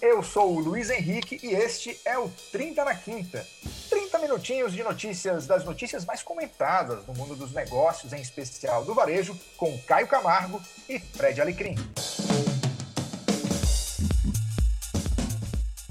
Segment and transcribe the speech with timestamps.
[0.00, 3.44] Eu sou o Luiz Henrique e este é o 30 na Quinta.
[3.90, 8.94] 30 minutinhos de notícias das notícias mais comentadas no mundo dos negócios, em especial do
[8.94, 11.74] varejo, com Caio Camargo e Fred Alecrim.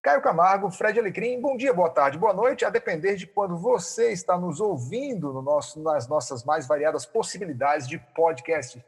[0.02, 4.14] Caio Camargo, Fred Alecrim, bom dia, boa tarde, boa noite, a depender de quando você
[4.14, 8.82] está nos ouvindo no nosso, nas nossas mais variadas possibilidades de podcast.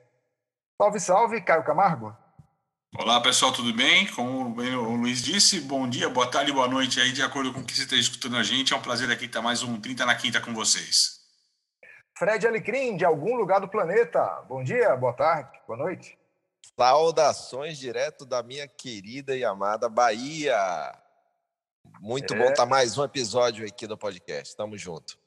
[0.81, 2.15] Salve, salve, Caio Camargo.
[2.97, 4.07] Olá, pessoal, tudo bem?
[4.13, 7.63] Como o Luiz disse, bom dia, boa tarde, boa noite aí, de acordo com o
[7.63, 8.73] que você está escutando a gente.
[8.73, 11.19] É um prazer aqui estar mais um 30 na Quinta com vocês.
[12.17, 14.43] Fred Alecrim, de algum lugar do planeta.
[14.49, 16.17] Bom dia, boa tarde, boa noite.
[16.75, 20.57] Saudações direto da minha querida e amada Bahia.
[22.01, 22.37] Muito é.
[22.37, 24.57] bom estar mais um episódio aqui do podcast.
[24.57, 25.17] Tamo junto.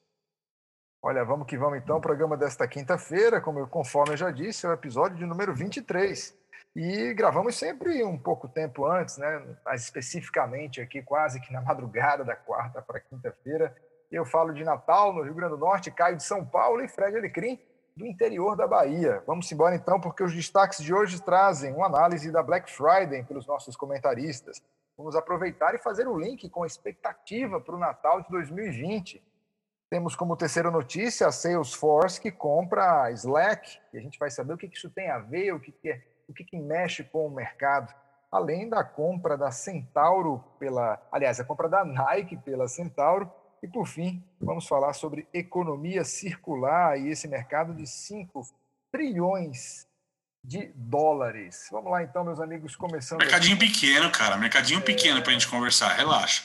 [1.01, 1.97] Olha, vamos que vamos então.
[1.97, 5.55] O programa desta quinta-feira, como eu, conforme eu já disse, é o episódio de número
[5.55, 6.42] 23.
[6.75, 9.57] E gravamos sempre um pouco tempo antes, né?
[9.65, 13.75] mais especificamente aqui, quase que na madrugada da quarta para quinta-feira.
[14.11, 17.17] Eu falo de Natal, no Rio Grande do Norte, Caio de São Paulo e Fred
[17.17, 17.59] Alecrim,
[17.97, 19.23] do interior da Bahia.
[19.27, 23.47] Vamos embora então, porque os destaques de hoje trazem uma análise da Black Friday pelos
[23.47, 24.63] nossos comentaristas
[24.97, 29.23] Vamos aproveitar e fazer o link com a expectativa para o Natal de 2020.
[29.89, 34.53] Temos como terceira notícia a Salesforce que compra a Slack, e a gente vai saber
[34.53, 37.31] o que isso tem a ver, o que, é, o que, que mexe com o
[37.31, 37.93] mercado.
[38.31, 43.31] Além da compra da Centauro pela, aliás, a compra da Nike pela Centauro.
[43.63, 48.43] E por fim, vamos falar sobre economia circular e esse mercado de 5
[48.91, 49.87] trilhões
[50.45, 51.69] de dólares.
[51.71, 53.21] Vamos lá então, meus amigos, começando.
[53.21, 53.69] Mercadinho aqui.
[53.69, 54.83] pequeno, cara, mercadinho é...
[54.83, 56.43] pequeno para a gente conversar, relaxa.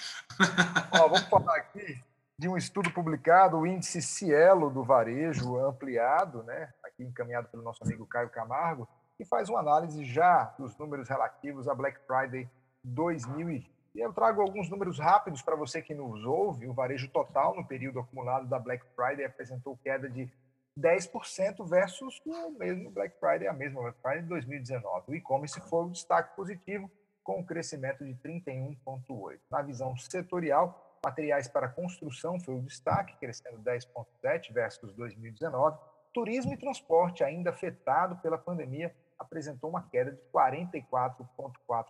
[0.92, 2.03] Ó, vamos falar aqui
[2.39, 7.83] de um estudo publicado, o índice Cielo do varejo ampliado, né, aqui encaminhado pelo nosso
[7.83, 12.47] amigo Caio Camargo, que faz uma análise já dos números relativos a Black Friday
[12.83, 13.69] 2020.
[13.95, 16.67] E eu trago alguns números rápidos para você que nos ouve.
[16.67, 20.31] O varejo total no período acumulado da Black Friday apresentou queda de
[20.80, 25.05] 10% versus o mesmo Black Friday, a mesma Black Friday de 2019.
[25.08, 26.89] O e-commerce foi um destaque positivo,
[27.23, 29.39] com um crescimento de 31,8%.
[29.49, 35.77] Na visão setorial, materiais para construção foi o destaque, crescendo 10,7% versus 2019.
[36.13, 41.86] Turismo e transporte, ainda afetado pela pandemia, apresentou uma queda de 44,4%.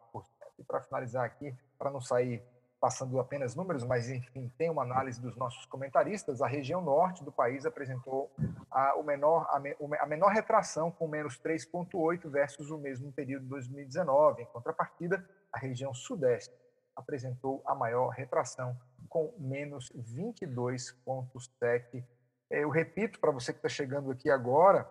[0.59, 2.43] E para finalizar aqui, para não sair
[2.79, 7.31] passando apenas números, mas enfim, tem uma análise dos nossos comentaristas, a região norte do
[7.31, 8.31] país apresentou
[8.69, 9.59] a, o menor, a,
[9.99, 14.43] a menor retração, com menos 3,8 versus o mesmo período de 2019.
[14.43, 16.53] Em contrapartida, a região sudeste
[16.95, 18.77] apresentou a maior retração,
[19.09, 22.03] com menos 22,7.
[22.49, 24.87] Eu repito para você que está chegando aqui agora,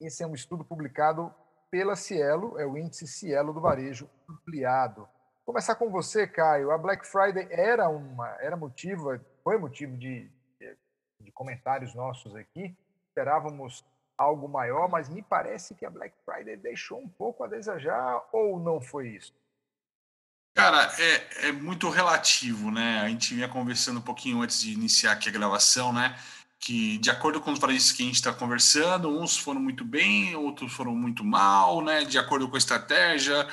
[0.00, 1.32] esse é um estudo publicado
[1.70, 5.08] pela Cielo, é o índice Cielo do varejo ampliado
[5.50, 6.70] começar com você, Caio.
[6.70, 10.30] A Black Friday era uma era motivo, foi motivo de,
[11.20, 12.76] de comentários nossos aqui.
[13.08, 13.84] Esperávamos
[14.16, 18.60] algo maior, mas me parece que a Black Friday deixou um pouco a desejar ou
[18.60, 19.34] não foi isso?
[20.54, 23.00] Cara, é, é muito relativo, né?
[23.00, 26.16] A gente vinha conversando um pouquinho antes de iniciar aqui a gravação, né?
[26.60, 30.36] Que de acordo com os países que a gente está conversando, uns foram muito bem,
[30.36, 32.04] outros foram muito mal, né?
[32.04, 33.48] De acordo com a estratégia,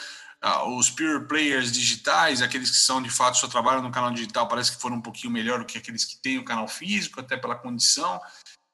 [0.67, 4.73] os pure players digitais, aqueles que são de fato só trabalham no canal digital, parece
[4.73, 7.55] que foram um pouquinho melhor do que aqueles que têm o canal físico, até pela
[7.55, 8.19] condição.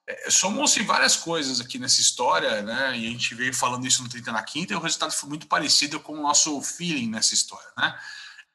[0.06, 2.98] É, somou-se várias coisas aqui nessa história, né?
[2.98, 5.48] E a gente veio falando isso no 30 na quinta, e o resultado foi muito
[5.48, 7.98] parecido com o nosso feeling nessa história, né?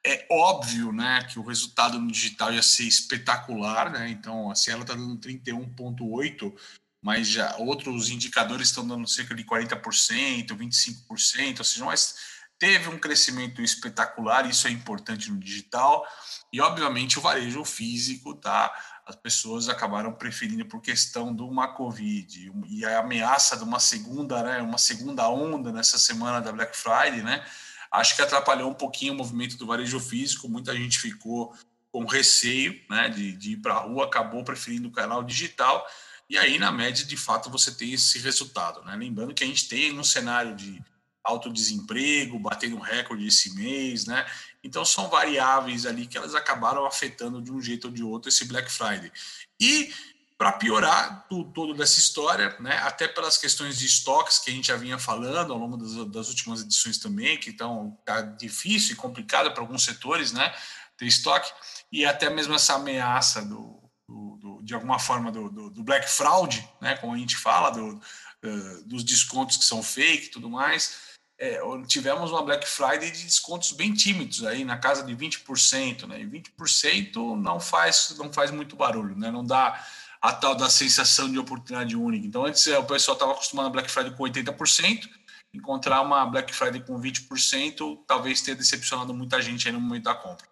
[0.05, 4.09] É óbvio, né, que o resultado no digital ia ser espetacular, né?
[4.09, 6.55] Então, assim, ela está dando 31,8,
[7.01, 12.15] mas já outros indicadores estão dando cerca de 40%, 25%, ou seja, mas
[12.57, 16.05] teve um crescimento espetacular, isso é importante no digital,
[16.51, 18.73] e obviamente o varejo físico, tá?
[19.05, 24.43] As pessoas acabaram preferindo por questão de uma Covid e a ameaça de uma segunda,
[24.43, 27.45] né, uma segunda onda nessa semana da Black Friday, né?
[27.91, 31.55] Acho que atrapalhou um pouquinho o movimento do varejo físico, muita gente ficou
[31.91, 35.85] com receio, né, de, de ir para a rua, acabou preferindo o canal digital,
[36.29, 38.83] e aí, na média, de fato, você tem esse resultado.
[38.83, 38.95] Né?
[38.95, 40.79] Lembrando que a gente tem um cenário de
[41.23, 44.25] alto desemprego, batendo recorde esse mês, né?
[44.63, 48.45] Então são variáveis ali que elas acabaram afetando de um jeito ou de outro esse
[48.45, 49.11] Black Friday.
[49.59, 49.93] E
[50.39, 54.69] para piorar tudo, todo dessa história, né, até pelas questões de estoques que a gente
[54.69, 58.95] já vinha falando ao longo das, das últimas edições também, que estão tá difícil e
[58.95, 60.55] complicado para alguns setores, né,
[60.95, 61.51] ter estoque,
[61.91, 66.65] e até mesmo essa ameaça do, do, do de alguma forma do, do, Black Fraud,
[66.79, 71.59] né, como a gente fala, uh, dos descontos que são fake e tudo mais, é,
[71.85, 76.19] tivemos uma Black Friday de descontos bem tímidos aí na casa de 20%, né?
[76.19, 79.31] E 20% não faz não faz muito barulho, né?
[79.31, 79.81] Não dá
[80.21, 82.25] a tal da sensação de oportunidade única.
[82.27, 85.09] Então antes o pessoal estava acostumado a Black Friday com 80%,
[85.53, 90.15] encontrar uma Black Friday com 20% talvez tenha decepcionado muita gente aí no momento da
[90.15, 90.47] compra.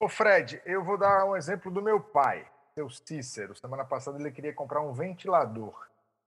[0.00, 3.56] Ô Fred, eu vou dar um exemplo do meu pai, seu Cícero.
[3.56, 5.74] Semana passada ele queria comprar um ventilador.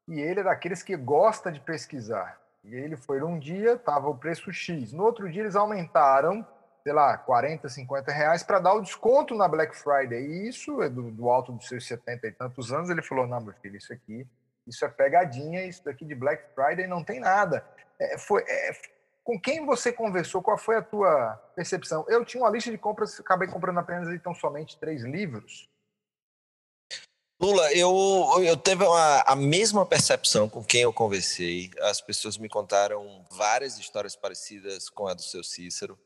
[0.10, 2.38] E ele é daqueles que gosta de pesquisar.
[2.66, 4.92] E ele foi um dia, estava o preço X.
[4.92, 6.46] No outro dia eles aumentaram,
[6.84, 10.20] sei lá, 40, 50 reais para dar o desconto na Black Friday.
[10.20, 12.90] E isso é do, do, alto dos seus 70 e tantos anos.
[12.90, 14.28] Ele falou: não, meu filho, isso aqui,
[14.68, 17.66] isso é pegadinha, isso daqui de Black Friday não tem nada.
[18.00, 18.72] É, foi, é,
[19.24, 20.42] com quem você conversou?
[20.42, 22.06] Qual foi a tua percepção?
[22.08, 25.70] Eu tinha uma lista de compras, acabei comprando apenas então somente três livros.
[27.40, 31.72] Lula, eu, eu teve uma, a mesma percepção com quem eu conversei.
[31.82, 35.98] As pessoas me contaram várias histórias parecidas com a do seu Cícero.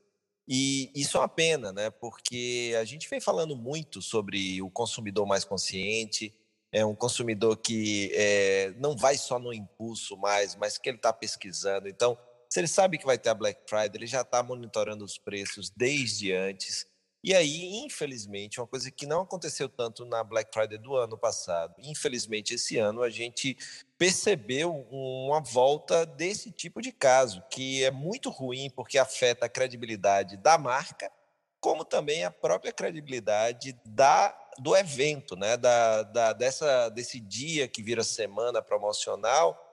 [0.48, 1.90] E isso é uma pena, né?
[1.90, 6.34] Porque a gente vem falando muito sobre o consumidor mais consciente,
[6.72, 11.14] é um consumidor que é, não vai só no impulso mais, mas que ele está
[11.14, 11.88] pesquisando.
[11.88, 12.18] Então,
[12.50, 15.70] se ele sabe que vai ter a Black Friday, ele já está monitorando os preços
[15.70, 16.86] desde antes.
[17.26, 21.74] E aí, infelizmente, uma coisa que não aconteceu tanto na Black Friday do ano passado,
[21.80, 23.58] infelizmente esse ano a gente
[23.98, 30.38] percebeu uma volta desse tipo de caso, que é muito ruim porque afeta a credibilidade
[30.38, 31.12] da marca,
[31.60, 34.30] como também a própria credibilidade da,
[34.60, 35.58] do evento, né?
[35.58, 39.65] da, da, dessa, desse dia que vira semana promocional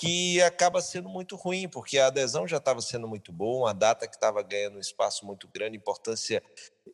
[0.00, 4.08] que acaba sendo muito ruim, porque a adesão já estava sendo muito boa, a data
[4.08, 6.42] que estava ganhando um espaço muito grande, importância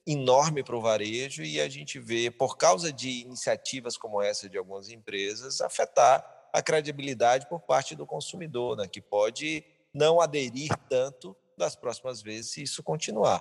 [0.04, 4.58] enorme para o varejo, e a gente vê, por causa de iniciativas como essa de
[4.58, 9.64] algumas empresas, afetar a credibilidade por parte do consumidor, né, que pode
[9.94, 13.40] não aderir tanto das próximas vezes se isso continuar.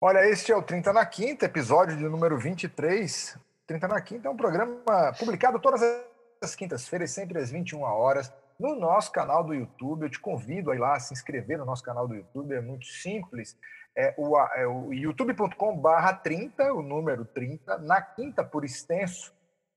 [0.00, 3.36] Olha, este é o 30 na Quinta, episódio de número 23.
[3.66, 6.07] 30 na Quinta é um programa publicado todas as
[6.42, 10.04] às quintas-feiras, sempre às 21 horas, no nosso canal do YouTube.
[10.04, 12.60] Eu te convido a ir lá a se inscrever no nosso canal do YouTube, é
[12.60, 13.56] muito simples.
[13.96, 19.34] É o, é o youtube.com/barra 30, o número 30, na quinta por extenso.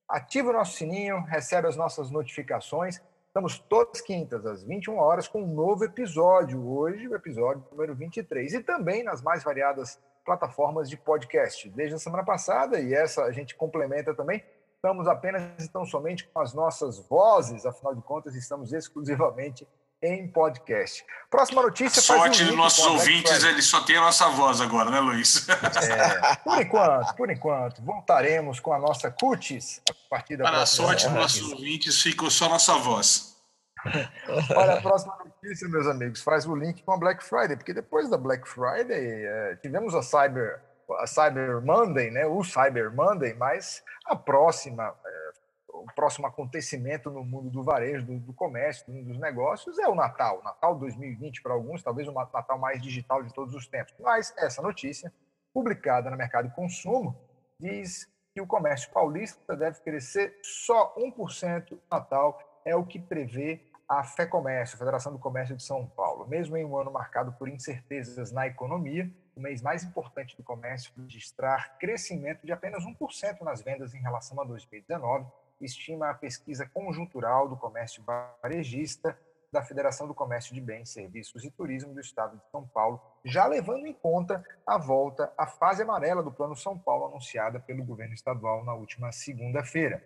[0.08, 3.02] Ativa o nosso sininho, recebe as nossas notificações.
[3.28, 6.68] Estamos todas quintas, às 21 horas, com um novo episódio.
[6.68, 8.54] Hoje, o episódio número 23.
[8.54, 11.70] E também nas mais variadas plataformas de podcast.
[11.70, 14.44] Desde a semana passada, e essa a gente complementa também,
[14.82, 19.68] estamos apenas então somente com as nossas vozes, afinal de contas, estamos exclusivamente
[20.02, 21.06] em podcast.
[21.30, 22.00] Próxima notícia.
[22.00, 25.48] A sorte dos nossos ouvintes, eles só têm a nossa voz agora, né, Luiz?
[25.48, 27.84] É, por enquanto, por enquanto.
[27.84, 32.32] Voltaremos com a nossa cutis a partir da Para a sorte dos nossos ouvintes, ficou
[32.32, 33.38] só nossa voz.
[34.56, 38.10] Olha, a próxima notícia, meus amigos, faz o link com a Black Friday, porque depois
[38.10, 40.60] da Black Friday é, tivemos a Cyber
[41.00, 45.32] a Cyber Monday, né, o Cyber Monday, mas a próxima, é,
[45.70, 49.96] o próximo acontecimento no mundo do varejo, do, do comércio, do, dos negócios é o
[49.96, 50.42] Natal.
[50.44, 53.94] Natal 2020 para alguns, talvez o Natal mais digital de todos os tempos.
[54.00, 55.12] Mas essa notícia,
[55.54, 57.20] publicada no Mercado de Consumo,
[57.60, 63.62] diz que o comércio paulista deve crescer só 1% no Natal, é o que prevê
[63.88, 66.26] a FEComércio, a Federação do Comércio de São Paulo.
[66.26, 69.12] Mesmo em um ano marcado por incertezas na economia,
[69.42, 74.40] o mês mais importante do comércio registrar crescimento de apenas 1% nas vendas em relação
[74.40, 75.26] a 2019,
[75.60, 79.18] estima a pesquisa conjuntural do comércio varejista
[79.52, 83.46] da Federação do Comércio de Bens, Serviços e Turismo do Estado de São Paulo, já
[83.48, 88.14] levando em conta a volta à fase amarela do Plano São Paulo anunciada pelo governo
[88.14, 90.02] estadual na última segunda-feira.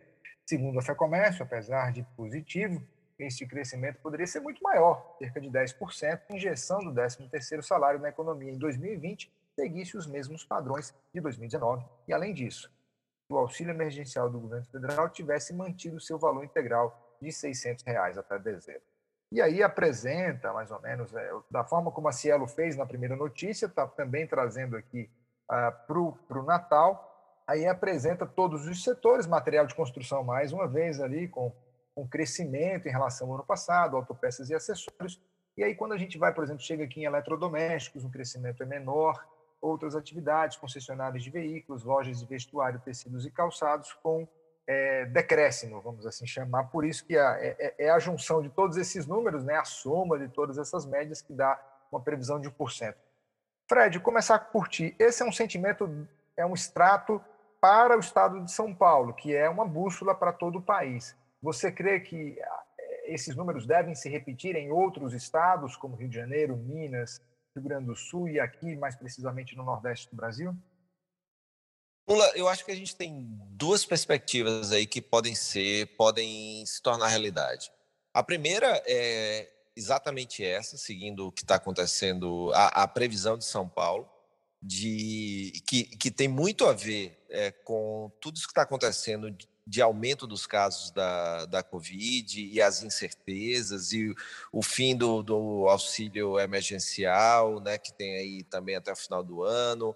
[0.45, 2.81] Segundo a FEComércio, apesar de positivo,
[3.17, 8.51] este crescimento poderia ser muito maior, cerca de 10%, injeção do 13º salário na economia
[8.51, 11.85] em 2020 seguisse os mesmos padrões de 2019.
[12.07, 12.69] E, além disso,
[13.29, 18.37] o auxílio emergencial do governo federal tivesse mantido seu valor integral de 600 reais até
[18.37, 18.83] dezembro.
[19.31, 23.15] E aí apresenta, mais ou menos, é, da forma como a Cielo fez na primeira
[23.15, 25.09] notícia, está também trazendo aqui
[25.49, 30.99] ah, para o Natal, aí apresenta todos os setores, material de construção mais uma vez
[30.99, 31.51] ali, com
[31.95, 35.21] um crescimento em relação ao ano passado, autopeças e acessórios.
[35.57, 38.65] E aí, quando a gente vai, por exemplo, chega aqui em eletrodomésticos, o crescimento é
[38.65, 39.25] menor,
[39.61, 44.27] outras atividades, concessionárias de veículos, lojas de vestuário, tecidos e calçados, com
[44.67, 46.65] é, decréscimo, vamos assim chamar.
[46.65, 49.63] Por isso que a, é, é, é, a junção de todos esses números, né, a
[49.63, 51.59] soma de todas essas médias, que dá
[51.91, 52.95] uma previsão de 1%.
[53.67, 54.95] Fred, começar por ti.
[54.99, 57.23] Esse é um sentimento, é um extrato
[57.59, 61.15] para o estado de São Paulo, que é uma bússola para todo o país.
[61.45, 66.15] Você crê que é, esses números devem se repetir em outros estados, como Rio de
[66.15, 67.21] Janeiro, Minas,
[67.55, 70.57] Rio Grande do Sul e aqui, mais precisamente, no Nordeste do Brasil?
[72.09, 76.81] Lula, eu acho que a gente tem duas perspectivas aí que podem ser, podem se
[76.81, 77.71] tornar realidade.
[78.11, 83.69] A primeira é exatamente essa, seguindo o que está acontecendo, a, a, previsão de São
[83.69, 84.09] Paulo,
[84.59, 89.29] de que, que tem muito a ver é, com tudo isso que está acontecendo
[89.67, 94.13] de, aumento dos casos da, da Covid e as incertezas e
[94.51, 99.43] o fim do, do auxílio emergencial, né, que tem aí também até o final do
[99.43, 99.95] ano,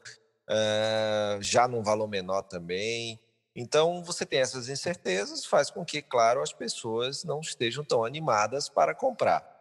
[0.50, 3.20] uh, já num valor menor também.
[3.56, 8.70] Então, você tem essas incertezas, faz com que, claro, as pessoas não estejam tão animadas
[8.70, 9.60] para comprar.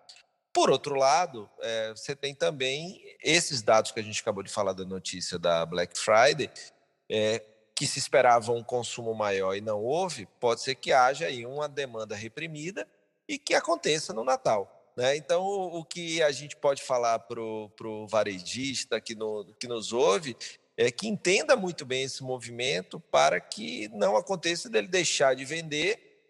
[0.53, 4.73] Por outro lado, é, você tem também esses dados que a gente acabou de falar
[4.73, 6.50] da notícia da Black Friday,
[7.11, 7.45] é,
[7.79, 11.69] que se esperava um consumo maior e não houve, pode ser que haja aí uma
[11.69, 12.89] demanda reprimida
[13.29, 14.93] e que aconteça no Natal.
[14.97, 15.17] Né?
[15.17, 19.93] Então, o, o que a gente pode falar para o varejista que, no, que nos
[19.93, 20.37] ouve
[20.77, 26.21] é, que entenda muito bem esse movimento para que não aconteça dele deixar de vender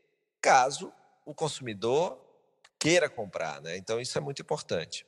[0.43, 0.93] caso
[1.25, 2.23] o consumidor
[2.79, 3.63] queira comprar.
[3.63, 3.79] Né?
[3.79, 5.07] Então, isso é muito importante.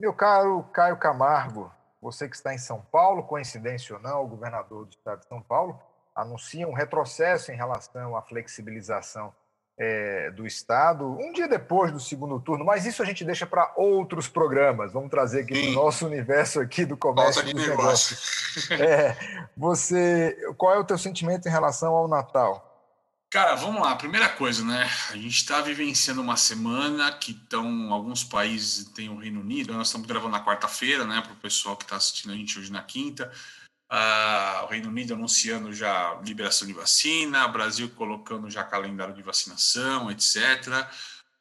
[0.00, 1.72] Meu caro Caio Camargo,
[2.06, 5.42] você que está em São Paulo, coincidência ou não, o governador do estado de São
[5.42, 5.76] Paulo
[6.14, 9.34] anuncia um retrocesso em relação à flexibilização
[9.76, 13.74] é, do Estado, um dia depois do segundo turno, mas isso a gente deixa para
[13.76, 14.92] outros programas.
[14.92, 18.70] Vamos trazer aqui para o nosso universo aqui do comércio dos negócios.
[18.70, 19.16] É,
[19.56, 22.75] você, qual é o teu sentimento em relação ao Natal?
[23.28, 23.96] Cara, vamos lá.
[23.96, 24.88] Primeira coisa, né?
[25.10, 29.74] A gente está vivenciando uma semana que estão alguns países tem o Reino Unido.
[29.74, 31.20] Nós estamos gravando na quarta-feira, né?
[31.20, 33.30] Para o pessoal que está assistindo a gente hoje na quinta.
[33.92, 40.10] Uh, o Reino Unido anunciando já liberação de vacina, Brasil colocando já calendário de vacinação,
[40.10, 40.88] etc.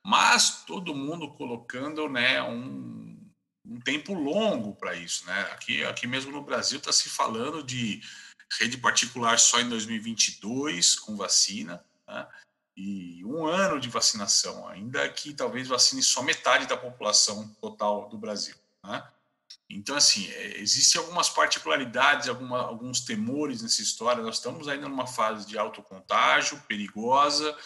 [0.03, 3.17] Mas todo mundo colocando né, um,
[3.63, 5.25] um tempo longo para isso.
[5.27, 5.39] Né?
[5.53, 8.01] Aqui, aqui mesmo no Brasil está se falando de
[8.59, 11.83] rede particular só em 2022 com vacina.
[12.07, 12.27] Né?
[12.77, 18.17] E um ano de vacinação, ainda que talvez vacine só metade da população total do
[18.17, 18.55] Brasil.
[18.83, 19.01] Né?
[19.69, 24.21] Então, assim, é, existem algumas particularidades, alguma, alguns temores nessa história.
[24.21, 27.57] Nós estamos ainda numa fase de alto contágio, perigosa,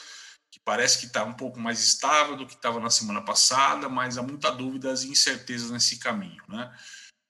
[0.51, 4.17] que parece que está um pouco mais estável do que estava na semana passada, mas
[4.17, 6.73] há muita dúvidas e incertezas nesse caminho, né?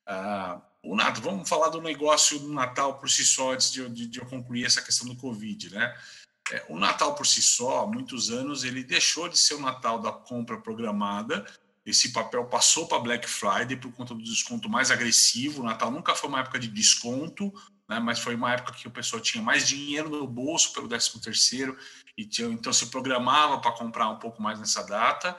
[0.06, 4.08] Ah, o Nato, vamos falar do negócio do Natal por si só, antes de, de,
[4.08, 5.98] de eu concluir essa questão do Covid, né?
[6.52, 10.00] É, o Natal por si só, há muitos anos, ele deixou de ser o Natal
[10.00, 11.46] da compra programada
[11.90, 15.62] esse papel passou para Black Friday por conta do desconto mais agressivo.
[15.62, 17.52] O Natal nunca foi uma época de desconto,
[17.88, 21.20] né, mas foi uma época que o pessoal tinha mais dinheiro no bolso pelo 13
[21.20, 21.78] terceiro
[22.18, 25.36] e então se programava para comprar um pouco mais nessa data.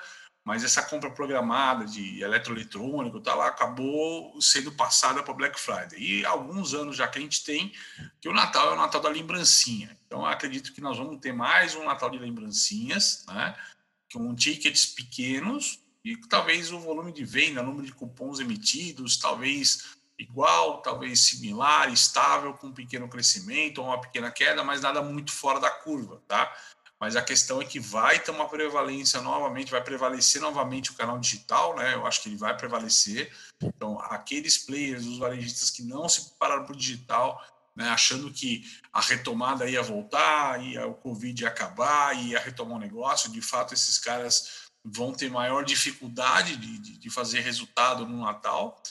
[0.51, 5.97] Mas essa compra programada de eletroeletrônico tá lá, acabou sendo passada para Black Friday.
[5.97, 7.73] E alguns anos já que a gente tem
[8.21, 9.97] que o Natal é o Natal da lembrancinha.
[10.05, 13.57] Então acredito que nós vamos ter mais um Natal de lembrancinhas, né?
[14.13, 20.01] com tickets pequenos, e talvez o volume de venda, o número de cupons emitidos, talvez
[20.19, 25.31] igual, talvez similar, estável, com um pequeno crescimento ou uma pequena queda, mas nada muito
[25.31, 26.53] fora da curva, tá?
[27.01, 31.19] Mas a questão é que vai ter uma prevalência novamente, vai prevalecer novamente o canal
[31.19, 31.95] digital, né?
[31.95, 33.33] Eu acho que ele vai prevalecer.
[33.63, 37.43] Então, aqueles players, os varejistas que não se prepararam para o digital,
[37.75, 42.81] né, achando que a retomada ia voltar, ia o Covid ia acabar, ia retomar o
[42.81, 48.23] negócio, de fato, esses caras vão ter maior dificuldade de, de, de fazer resultado no
[48.23, 48.83] Natal.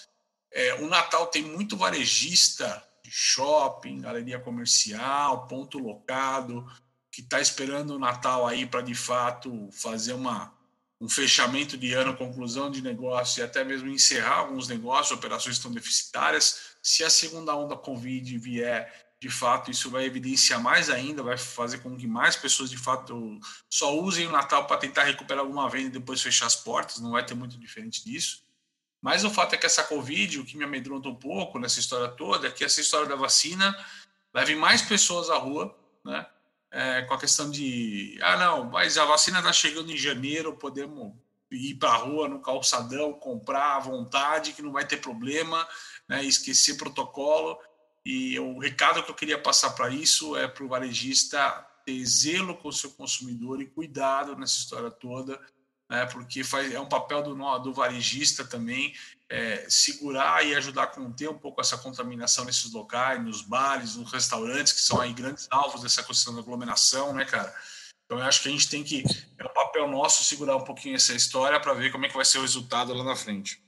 [0.52, 6.66] É, o Natal tem muito varejista de shopping, galeria comercial, ponto locado,
[7.20, 10.54] que está esperando o Natal aí para de fato fazer uma,
[11.02, 15.70] um fechamento de ano, conclusão de negócio e até mesmo encerrar alguns negócios, operações estão
[15.70, 16.78] deficitárias.
[16.82, 21.80] Se a segunda onda Covid vier de fato, isso vai evidenciar mais ainda, vai fazer
[21.80, 23.38] com que mais pessoas, de fato,
[23.70, 27.12] só usem o Natal para tentar recuperar alguma venda e depois fechar as portas, não
[27.12, 28.42] vai ter muito diferente disso.
[29.02, 32.08] Mas o fato é que essa Covid, o que me amedronta um pouco nessa história
[32.08, 33.78] toda, é que essa história da vacina
[34.34, 36.26] leve mais pessoas à rua, né?
[36.72, 41.14] É, com a questão de, ah, não, mas a vacina está chegando em janeiro, podemos
[41.52, 45.68] ir para a rua no calçadão, comprar à vontade, que não vai ter problema,
[46.08, 46.24] né?
[46.24, 47.58] esquecer protocolo.
[48.06, 52.56] E o recado que eu queria passar para isso é para o varejista ter zelo
[52.56, 55.40] com o seu consumidor e cuidado nessa história toda,
[55.90, 58.94] né, porque faz, é um papel do, do varejista também
[59.30, 64.12] é, segurar e ajudar a conter um pouco essa contaminação nesses locais, nos bares, nos
[64.12, 67.54] restaurantes, que são aí grandes alvos dessa questão da aglomeração, né, cara?
[68.06, 69.04] Então, eu acho que a gente tem que,
[69.38, 72.26] é o papel nosso segurar um pouquinho essa história para ver como é que vai
[72.26, 73.62] ser o resultado lá na frente.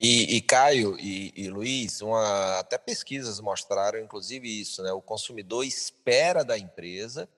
[0.00, 4.90] E, e Caio e, e Luiz, uma, até pesquisas mostraram, inclusive, isso, né?
[4.92, 7.28] O consumidor espera da empresa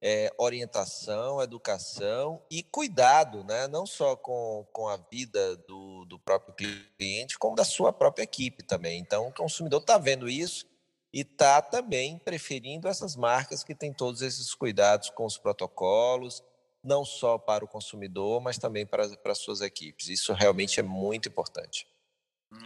[0.00, 3.66] é, orientação, educação e cuidado, né?
[3.66, 8.62] não só com, com a vida do, do próprio cliente, como da sua própria equipe
[8.62, 9.00] também.
[9.00, 10.66] Então, o consumidor está vendo isso
[11.12, 16.44] e está também preferindo essas marcas que têm todos esses cuidados com os protocolos,
[16.82, 20.08] não só para o consumidor, mas também para, para as suas equipes.
[20.08, 21.86] Isso realmente é muito importante.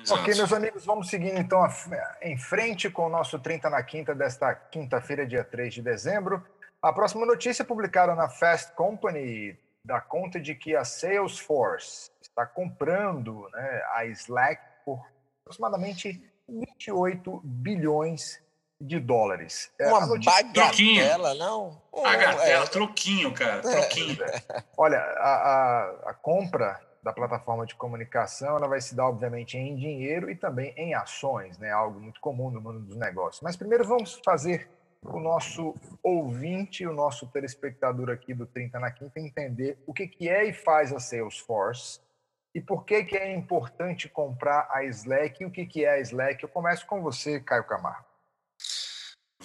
[0.00, 0.20] Exato.
[0.20, 1.60] Ok, meus amigos, vamos seguindo então
[2.20, 6.44] em frente com o nosso 30 na quinta desta quinta-feira, dia 3 de dezembro.
[6.82, 13.48] A próxima notícia publicada na Fast Company dá conta de que a Salesforce está comprando
[13.52, 15.00] né, a Slack por
[15.42, 18.42] aproximadamente 28 bilhões
[18.80, 19.70] de dólares.
[19.78, 20.42] É, Uma notícia...
[20.42, 21.80] bagatela, não?
[21.94, 22.66] Bagatela, é...
[22.66, 23.60] troquinho, cara, é.
[23.60, 24.18] troquinho.
[24.76, 29.76] Olha, a, a, a compra da plataforma de comunicação ela vai se dar, obviamente, em
[29.76, 31.70] dinheiro e também em ações, né?
[31.70, 33.40] algo muito comum no mundo dos negócios.
[33.40, 34.68] Mas primeiro vamos fazer
[35.02, 40.28] o nosso ouvinte, o nosso telespectador aqui do 30 na Quinta entender o que, que
[40.28, 42.00] é e faz a Salesforce
[42.54, 46.00] e por que, que é importante comprar a Slack e o que, que é a
[46.00, 46.42] Slack.
[46.42, 48.04] Eu começo com você, Caio Camargo.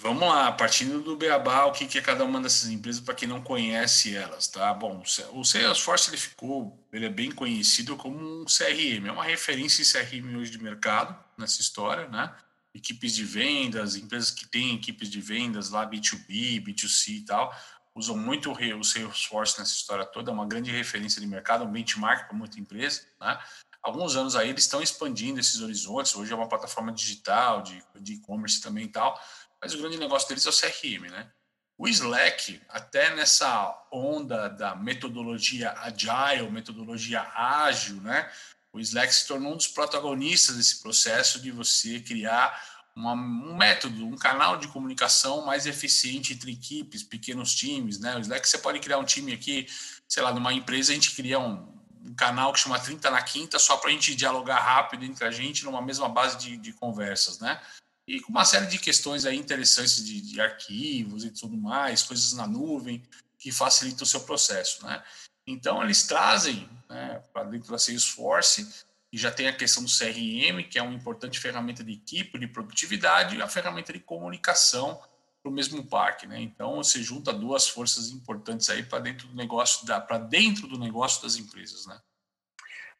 [0.00, 3.42] Vamos lá, partindo do Beabá, o que, é cada uma dessas empresas para quem não
[3.42, 4.72] conhece elas, tá?
[4.72, 9.82] Bom, o Salesforce ele ficou, ele é bem conhecido como um CRM, é uma referência
[9.82, 12.32] em CRM hoje de mercado nessa história, né?
[12.74, 17.54] Equipes de vendas, empresas que têm equipes de vendas lá, B2B, B2C e tal,
[17.94, 22.28] usam muito o Salesforce nessa história toda, é uma grande referência de mercado, um benchmark
[22.28, 23.02] para muita empresa.
[23.20, 23.38] Né?
[23.82, 28.60] Alguns anos aí eles estão expandindo esses horizontes, hoje é uma plataforma digital, de e-commerce
[28.60, 29.20] também e tal,
[29.60, 31.30] mas o grande negócio deles é o CRM, né?
[31.76, 38.28] O Slack, até nessa onda da metodologia agile, metodologia ágil, né?
[38.72, 42.62] O Slack se tornou um dos protagonistas desse processo de você criar
[42.94, 48.16] uma, um método, um canal de comunicação mais eficiente entre equipes, pequenos times, né?
[48.16, 49.66] O Slack você pode criar um time aqui,
[50.08, 51.66] sei lá, numa empresa a gente cria um,
[52.04, 55.30] um canal que chama 30 na quinta só para a gente dialogar rápido entre a
[55.30, 57.60] gente numa mesma base de, de, conversas, né?
[58.06, 62.32] E com uma série de questões aí interessantes de, de arquivos e tudo mais, coisas
[62.32, 63.02] na nuvem
[63.38, 65.02] que facilitam o seu processo, né?
[65.50, 70.62] Então, eles trazem né, para dentro da Salesforce, e já tem a questão do CRM,
[70.68, 75.00] que é uma importante ferramenta de equipe, de produtividade, e a ferramenta de comunicação
[75.42, 76.26] para o mesmo parque.
[76.26, 76.40] Né?
[76.42, 81.22] Então, você junta duas forças importantes aí para dentro do negócio, para dentro do negócio
[81.22, 81.86] das empresas.
[81.86, 81.98] Né?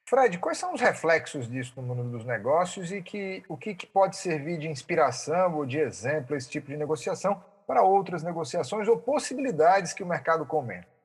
[0.06, 3.86] Fred, quais são os reflexos disso no mundo dos negócios e que, o que, que
[3.86, 8.96] pode servir de inspiração ou de exemplo esse tipo de negociação para outras negociações ou
[8.96, 10.97] possibilidades que o mercado comenta?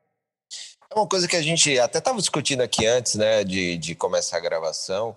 [0.94, 4.36] É uma coisa que a gente até estava discutindo aqui antes, né, de, de começar
[4.36, 5.16] a gravação,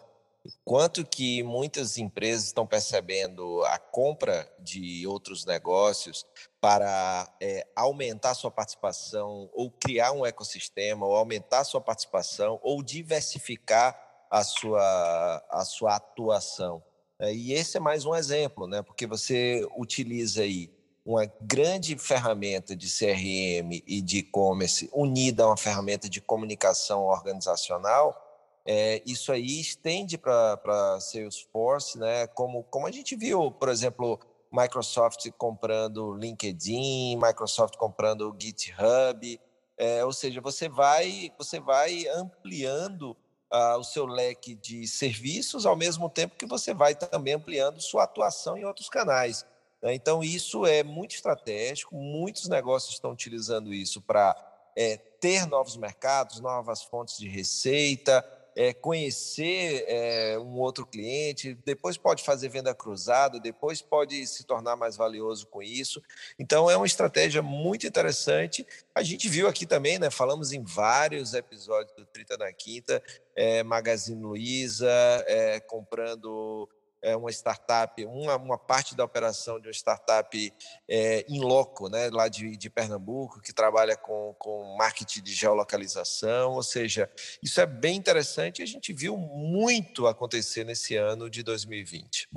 [0.65, 6.25] quanto que muitas empresas estão percebendo a compra de outros negócios
[6.59, 13.95] para é, aumentar sua participação ou criar um ecossistema ou aumentar sua participação ou diversificar
[14.31, 16.83] a sua, a sua atuação.
[17.19, 18.81] É, e esse é mais um exemplo, né?
[18.81, 20.75] Porque você utiliza aí
[21.07, 28.21] uma grande ferramenta de CRM e de e-commerce unida a uma ferramenta de comunicação organizacional,
[28.65, 32.27] é, isso aí estende para Salesforce, né?
[32.27, 34.19] Como, como a gente viu, por exemplo,
[34.51, 39.39] Microsoft comprando LinkedIn, Microsoft comprando GitHub,
[39.77, 43.15] é, ou seja, você vai você vai ampliando
[43.49, 48.03] ah, o seu leque de serviços ao mesmo tempo que você vai também ampliando sua
[48.03, 49.45] atuação em outros canais.
[49.81, 49.93] Né?
[49.93, 54.35] Então, isso é muito estratégico, muitos negócios estão utilizando isso para
[54.75, 58.23] é, ter novos mercados, novas fontes de receita,
[58.57, 64.75] é, conhecer é, um outro cliente, depois pode fazer venda cruzada, depois pode se tornar
[64.75, 66.01] mais valioso com isso.
[66.39, 68.65] Então, é uma estratégia muito interessante.
[68.95, 73.01] A gente viu aqui também, né, falamos em vários episódios do 30 na Quinta,
[73.35, 74.89] é, Magazine Luiza,
[75.27, 76.67] é, comprando
[77.01, 80.53] é, uma startup, uma, uma parte da operação de uma startup
[80.89, 86.63] é, loco, né, lá de, de Pernambuco, que trabalha com, com marketing de geolocalização, ou
[86.63, 87.09] seja,
[87.41, 92.29] isso é bem interessante e a gente viu muito acontecer nesse ano de 2020.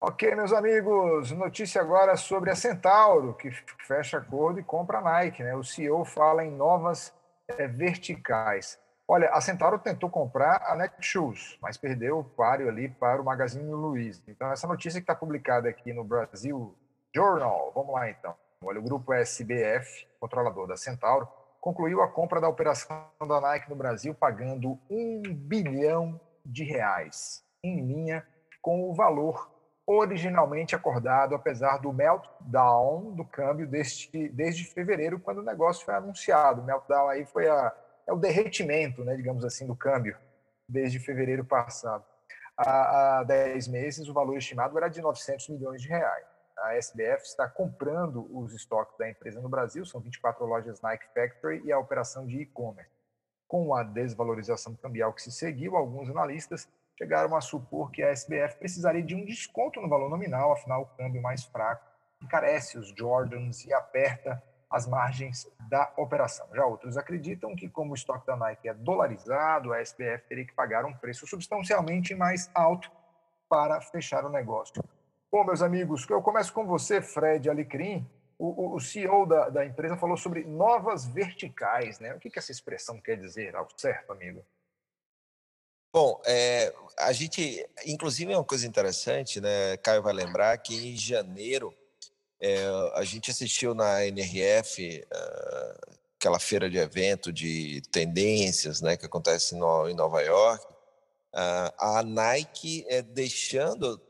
[0.00, 3.50] Ok, meus amigos, notícia agora sobre a Centauro, que
[3.84, 5.42] fecha acordo e compra a Nike.
[5.42, 5.56] Né?
[5.56, 7.12] O CEO fala em novas
[7.48, 8.78] é, verticais.
[9.10, 13.72] Olha, a Centauro tentou comprar a Netshoes, mas perdeu o páreo ali para o Magazine
[13.72, 14.22] Luiza.
[14.28, 16.76] Então, essa notícia que está publicada aqui no Brasil
[17.16, 18.34] Journal, vamos lá então.
[18.62, 21.26] Olha, o grupo SBF, controlador da Centauro,
[21.58, 27.80] concluiu a compra da operação da Nike no Brasil, pagando um bilhão de reais, em
[27.80, 28.26] linha
[28.60, 29.50] com o valor
[29.86, 36.60] originalmente acordado, apesar do meltdown do câmbio desde, desde fevereiro, quando o negócio foi anunciado.
[36.60, 37.72] O meltdown aí foi a,
[38.08, 40.16] é o derretimento, né, digamos assim, do câmbio,
[40.66, 42.04] desde fevereiro passado.
[42.56, 46.26] Há, há 10 meses, o valor estimado era de 900 milhões de reais.
[46.58, 51.62] A SBF está comprando os estoques da empresa no Brasil, são 24 lojas Nike Factory
[51.64, 52.90] e a operação de e-commerce.
[53.46, 56.66] Com a desvalorização cambial que se seguiu, alguns analistas
[56.96, 60.96] chegaram a supor que a SBF precisaria de um desconto no valor nominal, afinal, o
[60.96, 61.86] câmbio mais fraco
[62.20, 66.46] encarece os Jordans e aperta as margens da operação.
[66.54, 70.52] Já outros acreditam que, como o estoque da Nike é dolarizado, a SBF teria que
[70.52, 72.90] pagar um preço substancialmente mais alto
[73.48, 74.82] para fechar o negócio.
[75.32, 78.06] Bom, meus amigos, eu começo com você, Fred Alecrim.
[78.38, 82.14] O, o CEO da, da, empresa falou sobre novas verticais, né?
[82.14, 84.44] O que, que essa expressão quer dizer, ao certo, amigo?
[85.92, 89.76] Bom, é, a gente, inclusive, é uma coisa interessante, né?
[89.78, 91.74] Caio vai lembrar que em janeiro
[92.40, 95.80] é, a gente assistiu na NRF ah,
[96.18, 100.64] aquela feira de evento de tendências, né, que acontece no, em Nova York.
[101.34, 104.00] Uh, a Nike é deixando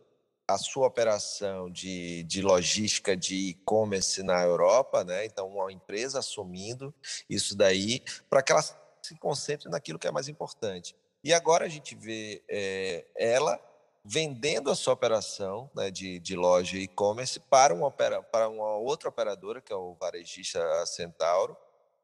[0.46, 5.26] a sua operação de, de logística de e-commerce na Europa, né?
[5.26, 6.94] Então, uma empresa assumindo
[7.28, 10.96] isso daí para que ela se concentre naquilo que é mais importante.
[11.22, 13.60] E agora a gente vê é, ela
[14.08, 19.60] vendendo a sua operação né, de, de loja e-commerce para, uma, para uma outra operadora,
[19.60, 21.54] que é o varejista Centauro,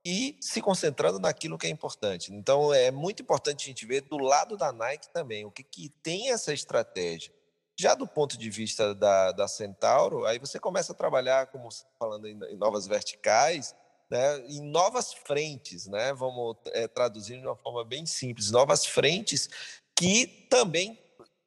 [0.05, 2.31] e se concentrando naquilo que é importante.
[2.31, 5.89] Então, é muito importante a gente ver do lado da Nike também, o que, que
[6.03, 7.33] tem essa estratégia.
[7.75, 11.89] Já do ponto de vista da, da Centauro, aí você começa a trabalhar, como está
[11.99, 13.75] falando, em, em novas verticais,
[14.11, 19.49] né, em novas frentes, né, vamos é, traduzir de uma forma bem simples, novas frentes
[19.97, 20.99] que também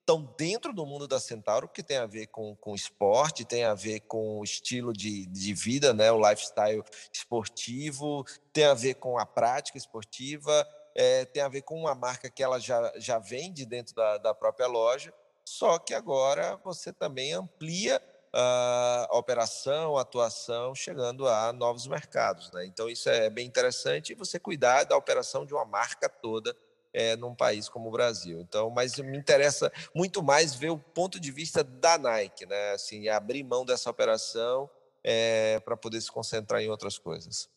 [0.07, 3.73] estão dentro do mundo da Centauro, que tem a ver com, com esporte, tem a
[3.73, 9.19] ver com o estilo de, de vida, né, o lifestyle esportivo, tem a ver com
[9.19, 10.65] a prática esportiva,
[10.95, 14.33] é, tem a ver com uma marca que ela já, já vende dentro da, da
[14.33, 21.87] própria loja, só que agora você também amplia a operação, a atuação, chegando a novos
[21.87, 22.51] mercados.
[22.51, 22.65] Né?
[22.65, 26.55] Então, isso é bem interessante, você cuidar da operação de uma marca toda
[26.97, 28.41] é, num país como o Brasil.
[28.41, 32.71] Então, mas me interessa muito mais ver o ponto de vista da Nike, né?
[32.71, 34.67] Assim, abrir mão dessa operação
[35.03, 37.47] é, para poder se concentrar em outras coisas.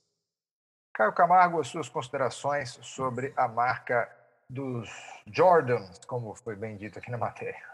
[0.92, 4.14] Caio Camargo, as suas considerações sobre a marca
[4.46, 4.90] dos
[5.26, 7.64] Jordans, como foi bem dito aqui na matéria.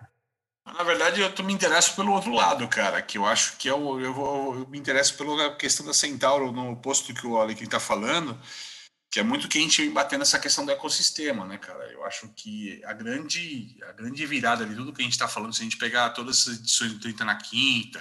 [0.64, 3.98] Na verdade, eu me interesso pelo outro lado, cara, que eu acho que é o,
[3.98, 7.80] eu, vou, eu me interesso pela questão da Centauro, no posto que o Alequim está
[7.80, 8.38] falando,
[9.10, 11.90] que é muito quente em bater nessa questão do ecossistema, né, cara?
[11.92, 15.54] Eu acho que a grande, a grande virada de tudo que a gente está falando,
[15.54, 18.00] se a gente pegar todas essas edições do 30 na quinta,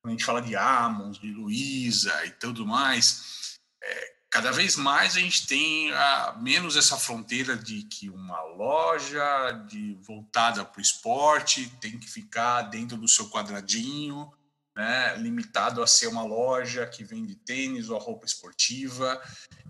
[0.00, 5.16] quando a gente fala de Amons, de Luiza e tudo mais, é, cada vez mais
[5.16, 10.82] a gente tem a, menos essa fronteira de que uma loja de, voltada para o
[10.82, 14.32] esporte tem que ficar dentro do seu quadradinho,
[14.80, 19.20] né, limitado a ser uma loja que vende tênis ou roupa esportiva.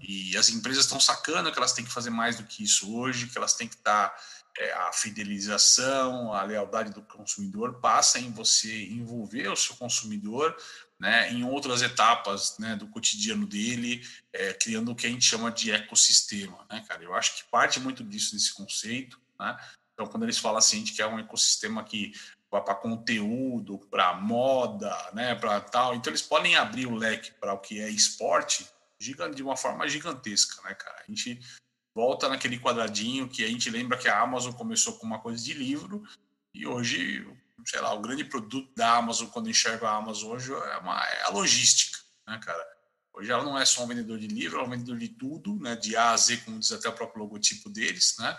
[0.01, 3.27] E as empresas estão sacando que elas têm que fazer mais do que isso hoje,
[3.27, 4.14] que elas têm que estar.
[4.59, 10.57] É, a fidelização, a lealdade do consumidor passa em você envolver o seu consumidor
[10.99, 15.53] né, em outras etapas né, do cotidiano dele, é, criando o que a gente chama
[15.53, 16.66] de ecossistema.
[16.68, 17.03] Né, cara?
[17.03, 19.20] Eu acho que parte muito disso, desse conceito.
[19.38, 19.57] Né?
[19.94, 22.12] Então, quando eles falam assim, a gente quer um ecossistema que
[22.50, 27.58] para conteúdo, para moda, né, para tal, então eles podem abrir o leque para o
[27.58, 31.02] que é esporte de uma forma gigantesca, né, cara?
[31.02, 31.40] A gente
[31.94, 35.54] volta naquele quadradinho que a gente lembra que a Amazon começou com uma coisa de
[35.54, 36.02] livro
[36.52, 37.26] e hoje
[37.66, 41.22] sei lá, o grande produto da Amazon, quando enxerga a Amazon hoje, é, uma, é
[41.24, 42.66] a logística, né, cara?
[43.12, 45.56] Hoje ela não é só um vendedor de livro, ela é um vendedor de tudo,
[45.56, 48.36] né, de A a Z, como diz até o próprio logotipo deles, né?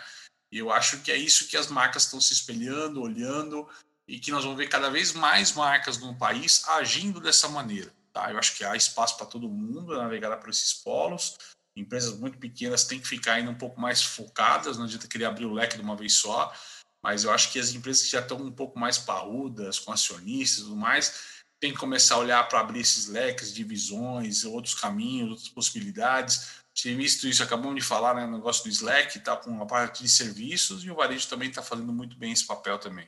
[0.52, 3.68] E eu acho que é isso que as marcas estão se espelhando, olhando,
[4.12, 8.30] e que nós vamos ver cada vez mais marcas no país agindo dessa maneira, tá?
[8.30, 11.38] Eu acho que há espaço para todo mundo navegar por esses polos,
[11.78, 15.46] empresas muito pequenas têm que ficar ainda um pouco mais focadas, não adianta querer abrir
[15.46, 16.54] o leque de uma vez só,
[17.02, 20.60] mas eu acho que as empresas que já estão um pouco mais parrudas, com acionistas
[20.60, 25.30] e tudo mais, tem que começar a olhar para abrir esses leques, divisões, outros caminhos,
[25.30, 26.50] outras possibilidades.
[26.74, 30.04] Tinha visto isso, acabamos de falar, né, no negócio do Slack, está com uma parte
[30.04, 33.08] de serviços e o varejo também está fazendo muito bem esse papel também.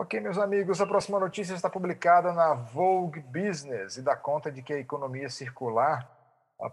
[0.00, 4.62] Ok, meus amigos, a próxima notícia está publicada na Vogue Business e dá conta de
[4.62, 6.08] que a economia circular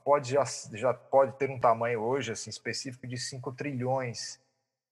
[0.03, 4.39] pode já, já pode ter um tamanho hoje assim específico de 5 trilhões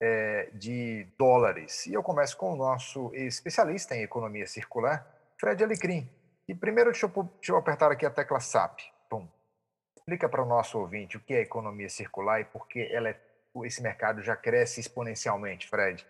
[0.01, 1.85] é, de dólares.
[1.85, 5.05] E eu começo com o nosso especialista em economia circular,
[5.39, 6.09] Fred Alecrim.
[6.47, 8.79] E primeiro deixa eu, deixa eu apertar aqui a tecla SAP.
[9.11, 9.27] Pum.
[9.95, 13.19] Explica para o nosso ouvinte o que é economia circular e por que ela é,
[13.63, 16.03] esse mercado já cresce exponencialmente, Fred.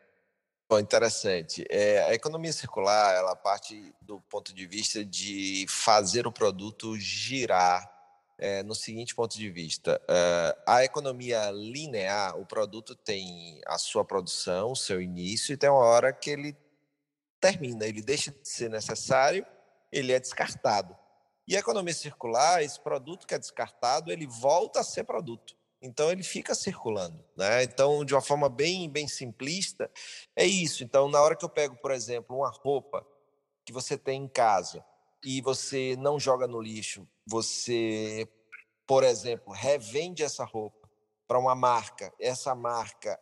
[0.69, 1.65] Bom, interessante.
[1.69, 7.91] É, a economia circular, ela parte do ponto de vista de fazer o produto girar
[8.37, 14.03] é, no seguinte ponto de vista: é, a economia linear, o produto tem a sua
[14.03, 16.57] produção, o seu início, e tem uma hora que ele
[17.39, 19.45] termina, ele deixa de ser necessário,
[19.91, 20.97] ele é descartado.
[21.47, 25.55] E a economia circular, esse produto que é descartado, ele volta a ser produto.
[25.83, 27.63] Então ele fica circulando, né?
[27.63, 29.91] Então, de uma forma bem bem simplista,
[30.33, 30.81] é isso.
[30.81, 33.05] Então, na hora que eu pego, por exemplo, uma roupa
[33.65, 34.83] que você tem em casa
[35.21, 38.27] e você não joga no lixo, você,
[38.87, 40.89] por exemplo, revende essa roupa
[41.27, 43.19] para uma marca, essa marca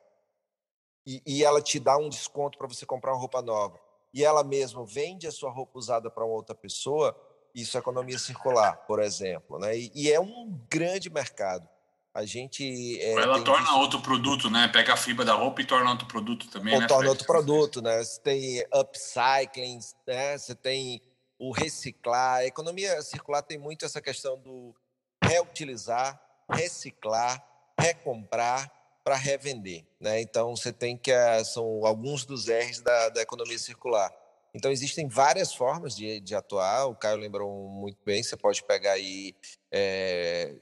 [1.06, 3.80] e, e ela te dá um desconto para você comprar uma roupa nova,
[4.14, 7.16] e ela mesma vende a sua roupa usada para outra pessoa,
[7.56, 9.78] isso é economia circular, por exemplo, né?
[9.78, 11.68] E, e é um grande mercado.
[12.14, 13.00] A gente.
[13.00, 13.80] É, Ela torna visto...
[13.80, 14.68] outro produto, né?
[14.68, 16.88] Pega a fibra da roupa e torna outro produto também, Ou né?
[16.88, 18.04] torna outro produto, né?
[18.04, 20.38] Você tem upcycling, né?
[20.38, 21.02] Você tem
[21.40, 22.40] o reciclar.
[22.40, 24.76] A economia circular tem muito essa questão do
[25.24, 27.42] reutilizar, reciclar,
[27.80, 28.70] recomprar
[29.04, 30.22] para revender, né?
[30.22, 34.14] Então você tem que eh, são alguns dos R's da, da economia circular.
[34.54, 36.88] Então existem várias formas de, de atuar.
[36.88, 38.22] O Caio lembrou muito bem.
[38.22, 39.34] Você pode pegar aí
[39.72, 40.56] é,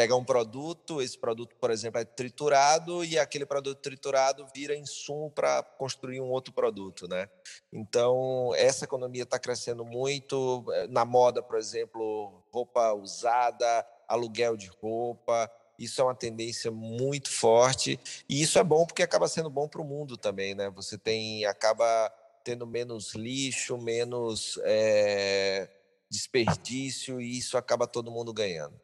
[0.00, 5.30] pega um produto, esse produto, por exemplo, é triturado e aquele produto triturado vira insumo
[5.30, 7.28] para construir um outro produto, né?
[7.70, 14.68] Então, essa economia está crescendo muito eh, na moda, por exemplo, roupa usada, aluguel de
[14.80, 15.52] roupa.
[15.78, 19.82] Isso é uma tendência muito forte e isso é bom porque acaba sendo bom para
[19.82, 20.70] o mundo também, né?
[20.70, 22.10] Você tem acaba
[22.42, 25.68] tendo menos lixo, menos é,
[26.10, 28.80] desperdício e isso acaba todo mundo ganhando.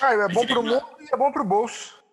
[0.00, 2.04] Ah, é bom para o mundo e é bom para o bolso.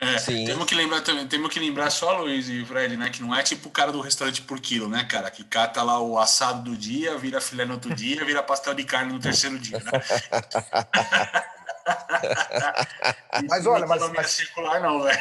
[0.00, 0.46] É, Sim.
[0.46, 3.10] temos que lembrar também, temos que lembrar só, Luiz e Fred, né?
[3.10, 5.30] Que não é tipo o cara do restaurante por quilo, né, cara?
[5.30, 8.84] Que cata lá o assado do dia, vira filé no outro dia, vira pastel de
[8.84, 9.90] carne no terceiro dia, né?
[13.48, 15.18] mas olha, mas, mas circular não, velho.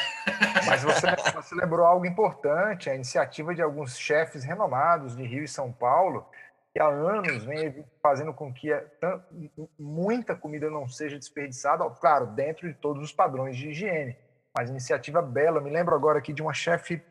[0.65, 5.47] Mas você, você lembrou algo importante, a iniciativa de alguns chefes renomados de Rio e
[5.47, 6.25] São Paulo
[6.79, 8.69] que há anos vem fazendo com que
[9.77, 14.15] muita comida não seja desperdiçada, claro, dentro de todos os padrões de higiene.
[14.57, 17.01] Mas iniciativa bela, me lembro agora aqui de uma chefe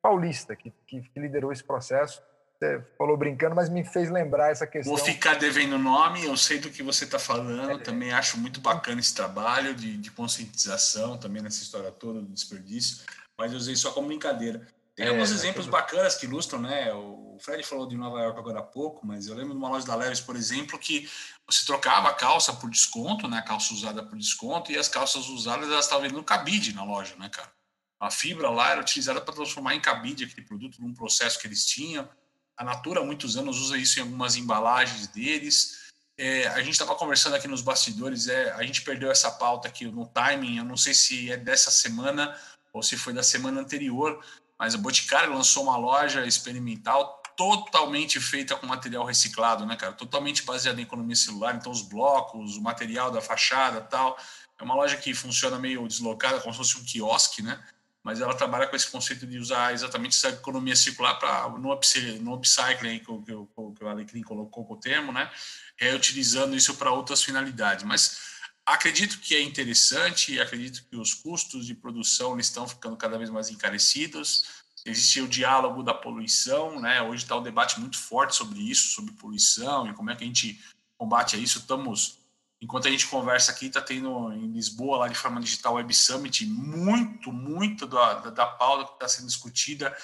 [0.00, 2.22] paulista que, que, liderou esse processo.
[2.56, 4.94] Você falou brincando, mas me fez lembrar essa questão.
[4.94, 8.60] Vou ficar devendo nome, eu sei do que você está falando, é, também acho muito
[8.60, 13.04] bacana esse trabalho de, de conscientização também nessa história toda do desperdício,
[13.36, 14.64] mas eu usei só como brincadeira.
[14.96, 16.92] Tem é, alguns exemplos bacanas que ilustram, né?
[16.94, 19.86] O Fred falou de Nova York agora há pouco, mas eu lembro de uma loja
[19.86, 21.08] da Leves, por exemplo, que
[21.46, 23.38] você trocava a calça por desconto, né?
[23.38, 27.14] A calça usada por desconto, e as calças usadas elas estavam vendendo cabide na loja,
[27.16, 27.52] né, cara?
[28.00, 31.66] A fibra lá era utilizada para transformar em cabide aquele produto num processo que eles
[31.66, 32.08] tinham.
[32.56, 35.86] A Natura há muitos anos usa isso em algumas embalagens deles.
[36.16, 39.84] É, a gente estava conversando aqui nos bastidores, é, a gente perdeu essa pauta aqui
[39.84, 42.34] no timing, eu não sei se é dessa semana
[42.72, 44.22] ou se foi da semana anterior,
[44.58, 49.92] mas a Boticário lançou uma loja experimental totalmente feita com material reciclado, né, cara?
[49.92, 54.18] Totalmente baseada em economia celular, então os blocos, o material da fachada tal.
[54.58, 57.62] É uma loja que funciona meio deslocada, como se fosse um quiosque, né?
[58.02, 62.34] Mas ela trabalha com esse conceito de usar exatamente essa economia circular para no, no
[62.34, 63.32] upcycling, que, que,
[63.76, 65.30] que o Alecrim colocou o termo, né?
[65.76, 67.84] Reutilizando isso para outras finalidades.
[67.84, 68.35] Mas
[68.66, 73.48] Acredito que é interessante acredito que os custos de produção estão ficando cada vez mais
[73.48, 74.64] encarecidos.
[74.84, 77.00] Existe o diálogo da poluição, né?
[77.00, 80.26] Hoje está um debate muito forte sobre isso, sobre poluição e como é que a
[80.26, 80.60] gente
[80.98, 81.58] combate isso.
[81.58, 82.18] Estamos,
[82.60, 86.44] enquanto a gente conversa aqui, está tendo em Lisboa, lá de forma digital, Web Summit,
[86.46, 89.96] muito, muito da, da, da pauta que está sendo discutida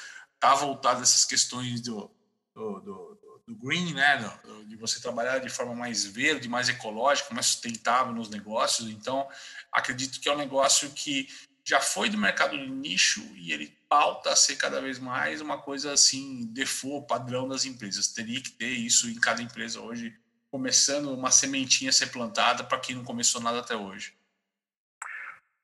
[0.42, 2.10] está voltada a essas questões do,
[2.52, 3.11] do, do
[3.46, 4.18] do green, né,
[4.66, 8.88] de você trabalhar de forma mais verde, mais ecológica, mais sustentável nos negócios.
[8.88, 9.28] Então,
[9.72, 11.28] acredito que é um negócio que
[11.64, 15.58] já foi do mercado de nicho e ele pauta a ser cada vez mais uma
[15.58, 18.08] coisa assim, default, padrão das empresas.
[18.08, 20.16] Teria que ter isso em cada empresa hoje,
[20.50, 24.14] começando uma sementinha a ser plantada para quem não começou nada até hoje.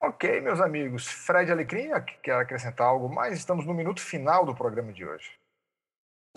[0.00, 1.06] Ok, meus amigos.
[1.06, 1.90] Fred Alecrim,
[2.22, 3.36] quer acrescentar algo mais?
[3.36, 5.32] Estamos no minuto final do programa de hoje.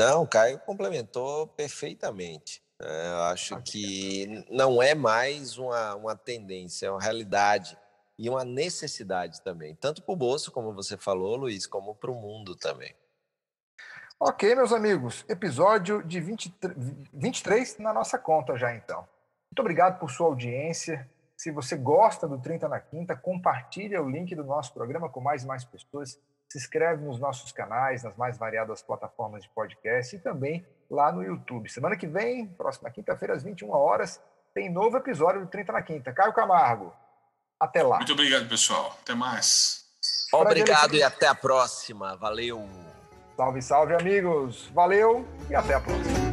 [0.02, 2.64] Não, o Caio complementou perfeitamente.
[2.82, 7.78] É, eu acho que não é mais uma, uma tendência, é uma realidade
[8.18, 12.16] e uma necessidade também, tanto para o bolso, como você falou, Luiz, como para o
[12.16, 12.96] mundo também.
[14.20, 16.76] Ok, meus amigos, episódio de 23,
[17.14, 19.08] 23 na nossa conta já então.
[19.52, 21.08] Muito obrigado por sua audiência.
[21.38, 25.44] Se você gosta do 30 na Quinta, compartilha o link do nosso programa com mais
[25.44, 26.20] e mais pessoas.
[26.52, 31.24] Se inscreve nos nossos canais, nas mais variadas plataformas de podcast e também lá no
[31.24, 31.70] YouTube.
[31.70, 34.22] Semana que vem, próxima quinta-feira, às 21 horas,
[34.54, 36.12] tem novo episódio do 30 na Quinta.
[36.12, 36.94] Caio Camargo,
[37.58, 37.96] até lá.
[37.96, 38.98] Muito obrigado, pessoal.
[39.02, 39.86] Até mais.
[40.34, 42.18] Obrigado e até a próxima.
[42.18, 42.68] Valeu.
[43.38, 44.70] Salve, salve, amigos.
[44.74, 46.31] Valeu e até a próxima.